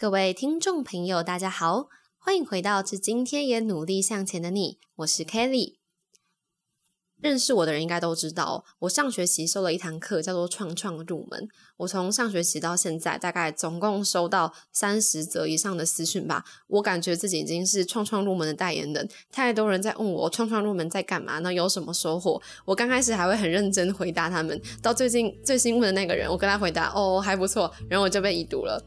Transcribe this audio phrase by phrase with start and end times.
[0.00, 5.78] 各位听众朋友，大家好，欢迎回到《致今天也努力向前的你》，我是 Kelly。
[7.20, 11.48] 认识我的人应该都知道，我上学期收了一堂课，叫做“创创入门”。
[11.78, 16.44] 我从上学期到现在，大概总共收到三十则以上的私讯吧。
[16.68, 22.40] 我感觉自己已经是“创创入门”的代言人，太多人在问我“创创入门”在干嘛，那有什么收获？
[22.64, 28.80] 我刚开始还会很认真回答他们，到最近最新问的那个人，我跟他回答：“哦，还不错。”然后我就被已读了。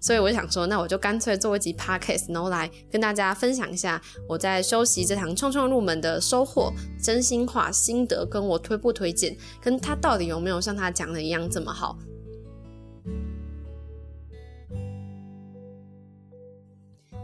[0.00, 11.98] 所以我想说，那我就干脆做一集 podcast，然后来跟大家分享一下我在修习这堂创创入门的收获、真心话、心得，跟我推不推荐，跟他到底有没有像他讲的一样这么好。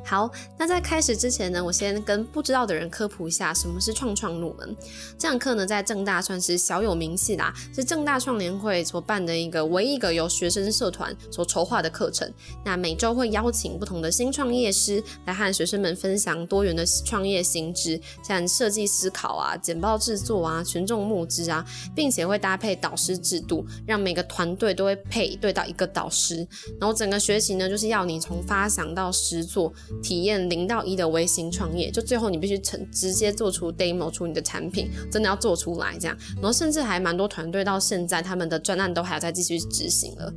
[0.07, 4.77] 好，那在开始之前呢，我先跟不知道的人科普一下什么是创创入门。
[5.19, 12.31] 这堂课呢，在正大算是小有名气啦，是正大创联会所办的一个唯一一个由学生社团所筹划的课程。
[12.65, 26.47] 那每周会邀请不同的新创业师来和学生们分享多元的创业新知，像设计思考啊、简报制作啊、群众募资啊，并且会搭配导师制度，让每个团队都会配对到一个导师。
[26.79, 29.73] 然后整个学习呢，就是要你从发想到实做。
[30.03, 40.33] 体验零到一的微型创业，就最后你必须成直接做出 demo 出你的产品，真的要做出来这样，然后甚至还蛮多团队到现在他们的专案都还要再继续执行了。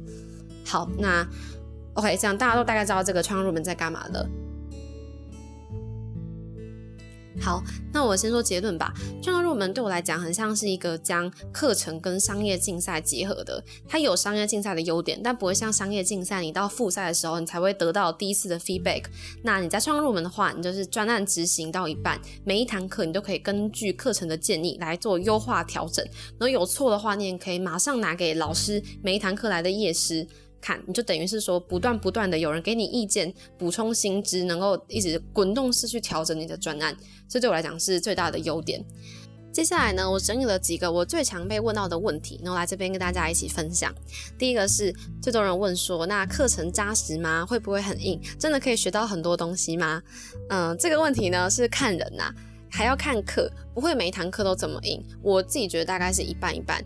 [0.66, 1.28] 好，那
[1.94, 4.30] OK，这样大家都大概知道这个创入门在干嘛了。
[7.40, 8.94] 好，那我先说结论吧。
[9.22, 13.64] 创业入门对我来讲，很像是一个将课程跟商业竞赛结合的。
[13.88, 19.04] 它有商业竞赛的优点，但不会像商业竞赛，你到复赛的时候，你才会得到第一次的 feedback。
[19.44, 26.04] 那你在创业入门的话，你就是专案执行到一半，每一堂课你都可以根据课程的建议来做优化调整。
[26.32, 30.28] 然后有错的话，你也可以马上拿给老师每一堂课来的夜师。
[30.68, 36.94] 看，你就等于是说，不断不断的有人给你意见，补充新知，能够一直滚动式去调整你的专案，
[37.26, 38.84] 这对我来讲是最大的优点。
[39.50, 43.96] 接下来呢，我整理了几个我最常被问到的问题，然后来这边跟大家一起分享。
[44.38, 47.46] 第一个是最多人问说，那课程扎实吗？
[47.46, 48.20] 会不会很硬？
[48.38, 50.04] 真的可以学到很多东西吗？
[50.50, 52.30] 嗯，这个问题呢是看人呐，
[52.70, 55.02] 还要看课，不会每一堂课都这么硬。
[55.24, 56.84] 我自己觉得大概是一半一半。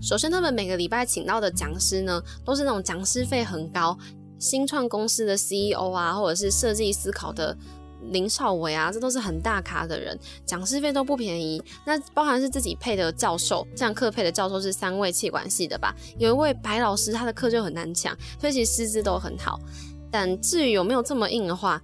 [0.00, 3.96] 首先，他们每个礼拜请到的讲师呢，都是那种讲师费很高，
[4.38, 7.56] 新创公司的 CEO 啊，或者是设计思考的
[8.10, 11.60] 林少伟啊，这都是很大咖的人，讲师费都不便宜。
[11.84, 15.94] 那包含是自己配的教授，像课配的教授是三位气管系的吧？
[16.18, 19.58] 有一位白老师，他的课就很难抢，所以其实师资都很好。
[20.10, 21.82] 但至于有没有这么硬的话，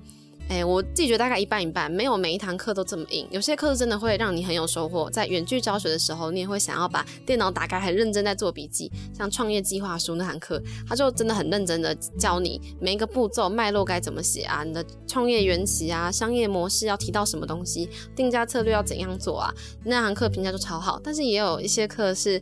[0.49, 3.27] 哎，我自己觉得大概一半一半，没有每一堂课都这么硬。
[3.31, 8.93] 有些课真的会让你很有收获，在远距教学的时候，你也会想要把电脑打开，很认真在做笔记。
[9.17, 19.55] 像创业计划书那堂课，他就真的很认真的教你每一个步骤脉络该怎么写啊，你的创业缘起啊，商业模式要提到什么东西，定价策略要怎样做啊。
[19.85, 22.39] 那堂课评价就超好，但是也有一些课是。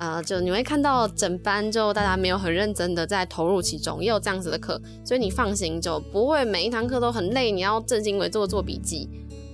[0.00, 9.10] 啊，就你会看到整班就大家没有很认真的在投入其中，也有这样子的课，所以你放心，就不会每一堂课都很累，你要正襟危坐做笔记。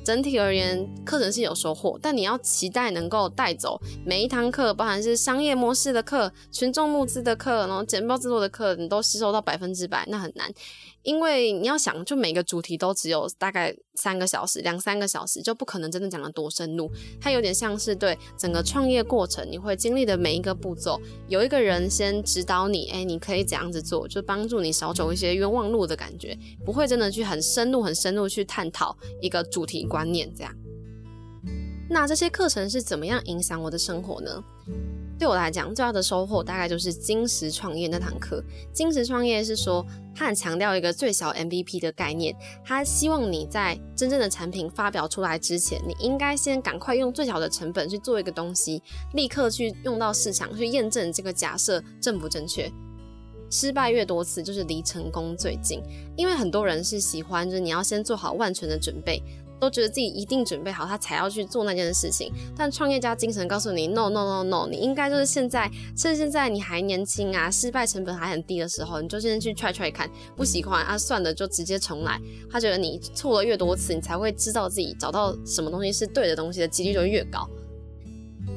[0.06, 10.48] 整体而言，课程是有收获，但你要期待能够带走每一堂课，包含是商业模式的课、群众募资的课，然后简报制作的课，你都吸收到百分之百，那很难。
[11.02, 16.90] 因为你要想，就每个主题都只有大概三个小时、两三个小时，就不可能真的讲得多深入。
[17.20, 30.54] 它有点像是对整个创业过程你会经历的每一个步骤，有一个人先指导你，哎，你可以怎样子做，就帮助你少走一些冤枉路的感觉，不会真的去很深入、很深入去探讨一个主题观念这样。
[31.88, 34.44] 那这些课程是怎么样影响我的生活呢？
[35.18, 38.44] 对我来讲，最大的收获大概就是金石创业那堂课。
[38.74, 39.82] 金石创业是说，
[40.14, 48.82] 他很强调一个最小 MVP 的概念，他希望你在真正的产品发表出来之前，你应该先赶快用最小的成本去做一个东西，
[49.14, 52.70] 立刻去用到市场去验证这个假设正不正确。
[53.48, 55.80] 失败越多次，就是离成功最近。
[56.16, 59.22] 因为很多人是喜欢，就是你要先做好万全的准备。
[59.58, 62.32] 都觉得自己一定准备好，他才要去做那件事情。
[62.56, 72.20] 但创业家精神告诉你，no no no no，你应该就是现在，趁现在你还年轻啊，失败成本还很低的时候，你就先去 try try 看，不喜欢啊，算了，就直接重来。
[72.50, 77.48] 他觉得你错了越多次，你才会知道自己找到什么东西是对的东西的几率就越高。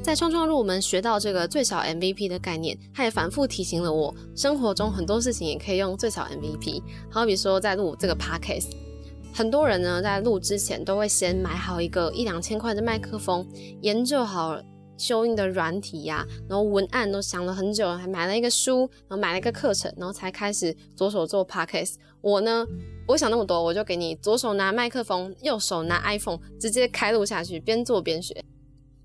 [0.02, 6.82] 在创创入门学到这个最小 MVP 的概念，他也反复提醒了我，生活中很多事情也可以用最小 MVP。
[7.10, 8.89] 好比说在录这个 podcast。
[9.32, 13.46] 很多人呢，在录之前都会先买好一个一两千块的麦克风，
[13.80, 14.60] 研究好
[14.98, 21.94] 修音的软体呀，然后文案都想了很久，还买了一个书，然后买了一个课程，然后才开始着手做 podcast。
[22.20, 22.66] 我呢，
[23.06, 28.44] 不会想那么多，我就给你左手拿麦克风，右手拿 iPhone，直接开录下去，边做边学。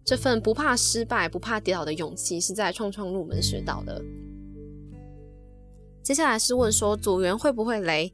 [0.04, 4.04] 这份不怕失败、不怕跌倒的勇气，是在创创入门学到的。
[6.04, 8.14] 接下来是问说，组员会不会雷？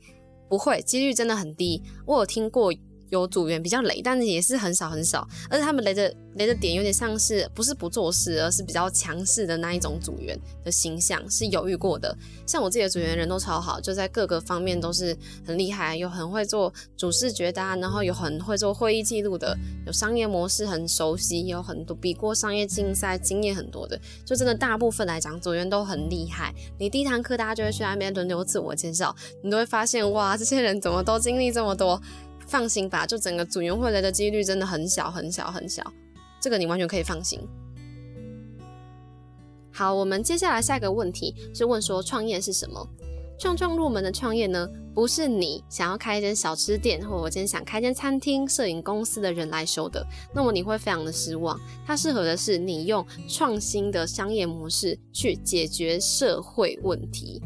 [0.52, 1.82] 不会，几率真的很低。
[2.06, 2.74] 我有听过。
[3.12, 12.18] 有组员比较雷，但是也是很少很少，而且他们雷的雷的点有点像是不是不做事，而是比较强势的那一种组员的形象，是犹豫过的。
[12.48, 15.16] 像我自己的组员人都超好，就在各个方面都是
[15.46, 26.54] 很厉害，有很会做主视觉的，然后有很会做会议记录的，有商业模式很熟悉，有很多比过商业竞赛经验很多的，就真的大部分来讲组员都很厉害。
[26.80, 29.14] 你第一堂课大家就会去那边轮流自我介绍，
[29.44, 32.02] 你都会发现哇，这些人怎么都经历这么多。
[32.48, 35.84] 放心吧，就整个组员会来的几率真的很小很小很小，
[36.40, 37.40] 这个你完全可以放心。
[39.72, 42.86] 好，我们接下来下一个问题是问说创业是什么？
[43.40, 50.06] 创创入门的创业呢，不是你想要开一间小吃店，或者我今天想开间餐厅、摄影公司的人来收的，
[50.36, 51.60] 那么你会非常的失望。
[51.86, 57.42] 它适合的是你用创新的商业模式去解决社会问题。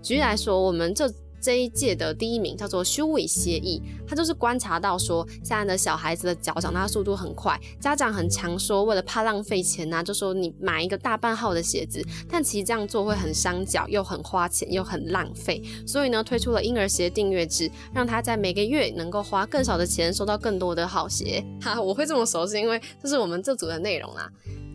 [0.00, 1.12] 举例来说，我们这。
[1.42, 12.00] 这一届的第一名叫做修尾协议，他就是观察到说，现在的小孩子的脚长大速度很快，家长很常说，为了怕浪费钱呐，就说你买一个大半号的鞋子，
[12.30, 21.44] 但其实这样做会很伤脚，又很花钱，又很浪费，所以呢，推出了婴儿鞋订阅制，让他在每个月能够花更少的钱，收到更多的好鞋。
[21.60, 24.30] 哈，我会这么熟，是因为这是我们这组的内容啊。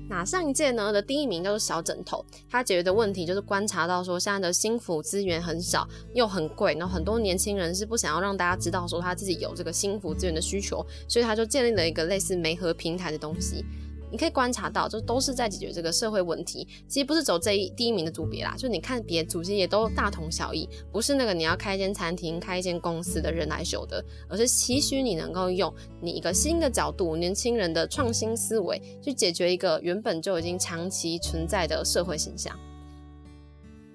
[0.10, 13.66] 那上一届呢的第一名叫做小枕头，他解决的问题就是观察到说现在的新福资源很少又很贵，然后很多年轻人是不想要让大家知道说他自己有这个新福资源的需求，所以他就建立了一个类似媒合平台的东西。
[14.12, 16.68] 你可以观察到，就都是在解决这个社会问题。
[16.88, 32.58] 其实不是走这一第一名的组别啦，就你看别组织也都大同小异，不是那个你要开一间餐厅、开一间公司的人来修的，而是期许你能够用你一个新的角度、年轻人的创新思维去解决一个原本就已经长期存在的社会现象。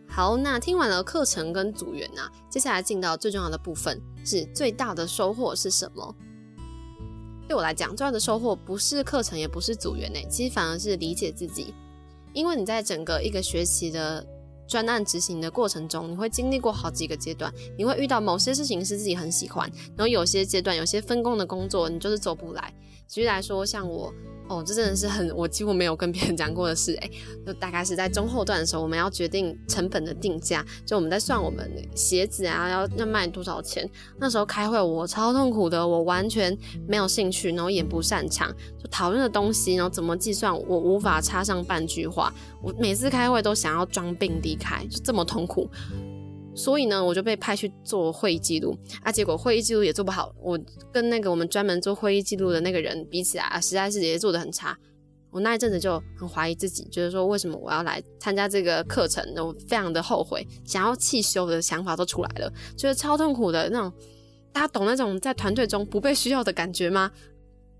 [0.06, 6.14] 好，那听完了课程跟组员啊，接下来进到最重要的部分，是最大的收获是什么？
[7.48, 11.74] 对我来讲，最大的收获不是课程，也不是组员诶，其实反而是理解自己。
[12.32, 14.26] 因为你在整个一个学期的
[14.66, 22.72] 专案执行的过程中，你会经历过好几个阶段，你会遇到某些事情是自己很喜欢，然后有些阶段有些分工的工作你就是做不来。
[23.06, 24.12] 举例来说，像我。
[24.52, 27.10] 哦，这真的是很我几乎没有跟别人讲过的事哎，
[27.46, 33.88] 就大概是在中后段的时候，我们要决定成本的定价，就我们在算我们鞋子啊要要卖多少钱。
[34.18, 36.56] 那时候开会我超痛苦的，我完全
[36.86, 42.32] 没有兴趣，然后也不擅长，就讨论的东西，然后怎么计算，我无法插上半句话。
[42.62, 45.68] 我每次开会都想要装病离开，就这么痛苦。
[46.54, 50.34] 所以呢，我就被派去做会议记录啊，结果会议记录也做不好。
[50.40, 50.58] 我
[50.92, 54.76] 跟那个我们专门做会议记录的那个人比起来啊，实在是也做得很差。
[55.30, 59.24] 我那一阵子就很怀疑自己，觉得说为什么我要来参加这个课程？
[59.36, 63.92] 我非常的后悔，想要弃修的想法都出来了，觉得超痛苦的那种。
[64.52, 67.10] 大家懂那种在团队中不被需要的感觉吗？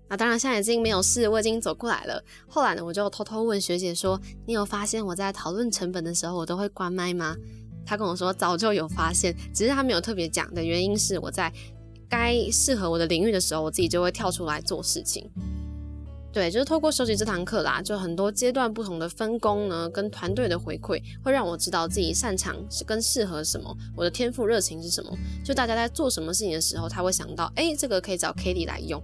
[0.07, 2.23] 啊当然，现在已经没有事，我已经走过来了。
[2.47, 7.37] 后来呢，我就偷偷问学姐说：“你有发现我在讨论成本的时候，我都会关麦吗？”
[7.85, 11.51] 他跟我说早就有发现，只是他没有特别讲的原因是我在
[12.09, 15.29] 该适合我的领域的时候，我自己就会跳出来做事情。
[16.31, 25.15] 对，就是透过收集这堂课啦，就很多阶段不同的分工呢，跟团队的回馈，会让我知道自己擅长是跟适合什么，我的天赋热情是什么。
[25.45, 28.99] 就大家在做什么事情的时候，他会想到，哎，这个可以找 k a t i e 来用。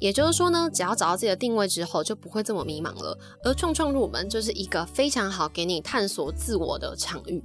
[0.00, 3.16] 也就是说呢，只要找到自己的定位之后，就不会这么迷茫了。
[3.44, 7.40] 而创创入门就是一个非常好给你探索自我的场域。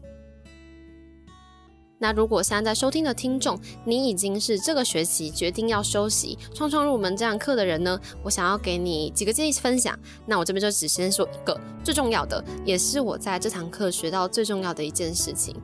[1.97, 7.99] 那如果现在在收听的听众，你已经是这个学期决定要修习创创入门这堂课的人呢？
[8.21, 9.97] 我想要给你几个建议分享。
[10.25, 15.55] 那我这边就只先说一个最重要的，也是我在这堂课学到最重要的一件事情，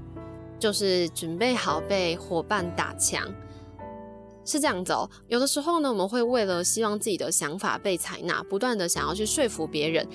[0.58, 3.22] 就是准备好被伙伴打枪。
[4.46, 10.08] 是这样子哦，有的时候呢，我们会为了希望自己的想法被采纳，不断的想要去说服别人，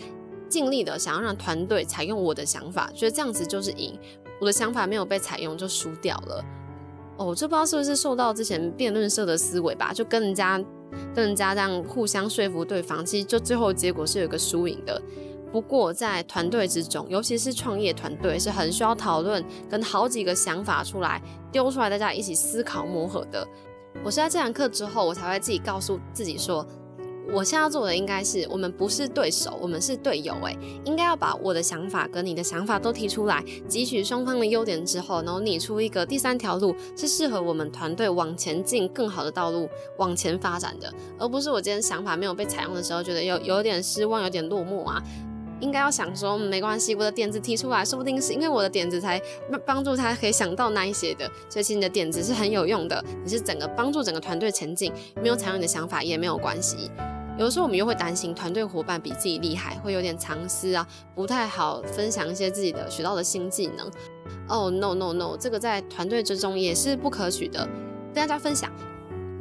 [0.49, 3.97] 尽力的想要让团队采用我的想法，觉得这样子就是赢。
[4.41, 6.45] 我的想法没有被采用就输掉了
[7.17, 9.93] 哦，这不知道是不是受到之前辩论社的思维吧？
[9.93, 10.63] 就跟人家
[11.15, 15.01] 跟人家这样互相说服对方，其实就最后结果是有个输赢的。
[15.51, 23.47] 不过在团队之中，尤其是创业团队，是很需要讨论，跟好几个想法出来丢出来，大家一起思考磨合的。
[24.05, 26.67] 我是在这堂课之后，我才会自己告诉自己说，
[27.33, 30.35] 我现在要做的应该是，我们不是对手，我们是队友。
[30.45, 39.69] 诶，应该要把我的想法跟你的想法都提出来，汲取双方的优点之后，然后拟出一个第三条路，是适合我们团队往前进更好的道路
[39.99, 45.03] 往前发展的，而不是我今天想法没有被采用的时候，觉得有有点失望，有点落寞啊。
[45.59, 49.19] 应该要想说，没关系，我的点子提出来，说不定是因为我的点子才
[49.65, 51.25] 帮助他可以想到那一些的。
[51.49, 54.93] 所以其实你的点子是很有用的，你是整个帮助整个团队前进，
[55.23, 56.91] 没有采用你的想法也没有关系。
[57.39, 63.91] 有的时候我们又会担心团队伙伴比自己厉害，会有点藏私啊，不太好分享一些自己的学到的新技能。
[64.49, 67.69] 哦，no no no，这个在团队之中也是不可取的，
[68.15, 68.73] 跟大家分享。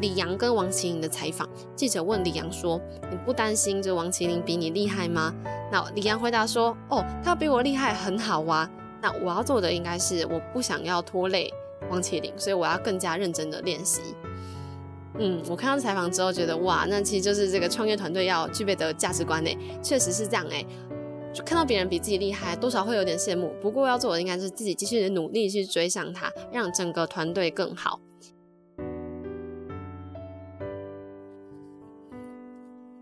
[0.01, 5.33] 李阳跟王麒麟的采访，记者问李阳说：“你不担心这王麒麟比你厉害吗？”
[5.71, 8.69] 那李阳回答说：“哦，他比我厉害很好啊。
[9.01, 11.49] 那我要做的应该是，我不想要拖累
[11.89, 14.01] 王麒麟，所以我要更加认真的练习。”
[15.17, 20.65] 嗯，我看到采访之后觉得，哇，那其实就是这个创业团队要具备的价值观呢，确实是这样哎。
[21.33, 23.53] 就看到别人比自己厉害，多少会有点羡慕。
[23.61, 27.99] 不过要做的应该是自己继续努力去追上他，让整个团队更好。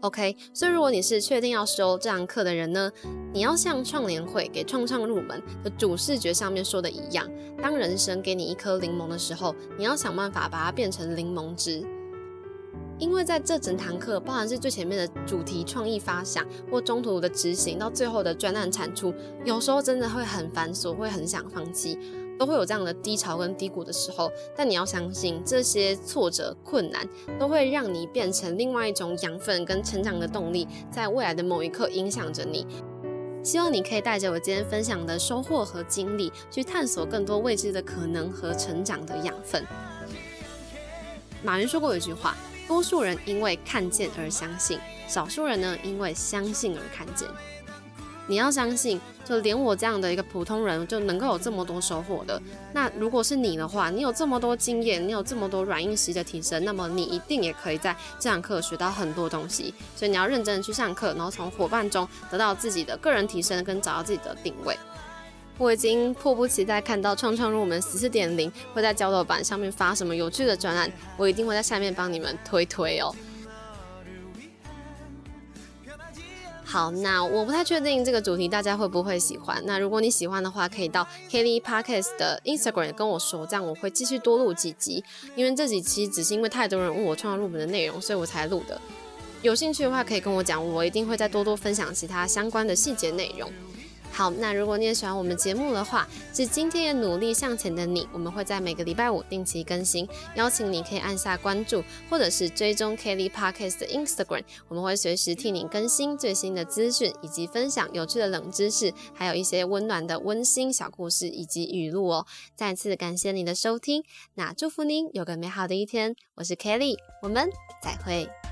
[0.01, 2.91] OK，所以如果你是确定要收这堂课的人呢，
[3.31, 7.27] 你要像创联会给创创入门的主视觉上面说的一样，
[7.61, 11.85] 当人生给你一颗柠檬的时候，你要想办法把它变成柠檬汁。
[13.03, 21.99] 因为在这整堂课，包含是最前面的主题创意发想，或中途的执行，到最后的专案产出，有时候真的会很繁琐，会很想放弃。
[22.39, 27.05] 都会有这样的低潮跟低谷的时候，但你要相信，这些挫折困难
[27.37, 32.65] 都会让你变成另外一种养分跟成长的动力，在未来的某一刻影响着你。
[33.43, 39.61] 希望你可以带着我今天分享的收获和经历，去探索更多未知的可能和成长的养分。
[41.43, 42.35] 马云说过一句话：
[42.73, 47.29] 多数人因为看见而相信，少数人呢因为相信而看见。
[48.25, 52.41] 你要相信，就连我这样的一个普通人就能够有这么多收获的。
[52.73, 59.71] 那如果是你的话，你有这么多经验，你有这么多软硬实的提升，那么你一定也可以在这堂课学到很多东西。
[59.95, 64.75] 所以你要认真的去上课，然后从伙伴中得到自己的个人提升，跟找到自己的定位。
[65.57, 73.13] 我已经迫不及待看到创创入门十四点零会在交流版上面发什么有趣的专案，我一定会在下面帮你们推推哦。
[76.65, 79.61] 好，那我不太确定这个主题大家会不会喜欢。
[79.63, 85.03] 那如果你喜欢的话，可以到 Kelly Podcast 的 Instagram 跟我说，这样我会继续多录几集。
[85.35, 88.81] 因为这几期只是因为太多人问我创造入门的内容，所以我才录的。
[89.43, 93.51] 有兴趣的话，可以跟我讲，我一定会再多多分享其他相关的细节内容。
[94.15, 112.27] 好，那如果你也喜欢我们节目的话，是今天也努力向前的你，我们会在每个礼拜五定期更新，邀请你可以按下关注，或者是追踪 Kelly Podcast 的 Instagram，我们会随时替你更新最新的资讯，以及分享有趣的冷知识，还有一些温暖的温馨小故事以及语录哦。
[112.55, 114.03] 再次感谢你的收听，
[114.35, 117.49] 那祝福您有个美好的一天，我是 Kelly，我们
[117.83, 118.42] 再会。